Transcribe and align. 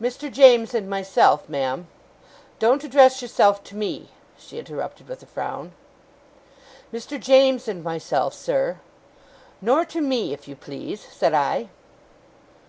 'Mr. 0.00 0.30
James 0.30 0.74
and 0.74 0.88
myself, 0.88 1.48
ma'am' 1.48 1.88
'Don't 2.60 2.84
address 2.84 3.20
yourself 3.20 3.64
to 3.64 3.74
me!' 3.74 4.10
she 4.38 4.60
interrupted 4.60 5.08
with 5.08 5.24
a 5.24 5.26
frown. 5.26 5.72
'Mr. 6.92 7.18
James 7.20 7.66
and 7.66 7.82
myself, 7.82 8.32
sir' 8.32 8.78
'Nor 9.60 9.84
to 9.84 10.00
me, 10.00 10.32
if 10.32 10.46
you 10.46 10.54
please,' 10.54 11.04
said 11.10 11.34
I. 11.34 11.68